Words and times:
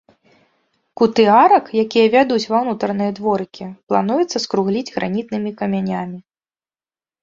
Куты 1.01 1.25
арак, 1.41 1.65
якія 1.83 2.07
вядуць 2.17 2.41
ва 2.53 2.57
ўнутраныя 2.63 3.11
дворыкі, 3.21 3.71
плануецца 3.93 4.37
скругліць 4.49 4.87
гранітнымі 5.01 5.57
камянямі. 5.65 6.17